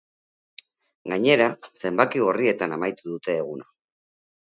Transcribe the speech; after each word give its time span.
Gainera, 1.11 1.49
zenbaki 1.81 2.21
gorrietan 2.29 2.73
amaitu 2.79 3.07
dute 3.11 3.37
eguna. 3.43 3.69